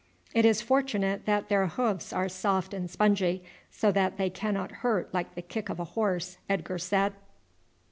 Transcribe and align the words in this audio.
"It 0.33 0.45
is 0.45 0.63
fortunate 0.63 1.27
that 1.27 1.47
their 1.47 1.67
hoofs 1.67 2.11
are 2.11 2.27
soft 2.27 2.73
and 2.73 2.89
spongy, 2.89 3.43
so 3.69 3.91
that 3.91 4.17
they 4.17 4.31
cannot 4.31 4.71
hurt 4.81 5.13
like 5.13 5.35
the 5.35 5.43
kick 5.43 5.69
of 5.69 5.79
a 5.79 5.83
horse," 5.93 6.39
Edgar 6.49 6.79
said. 6.79 7.13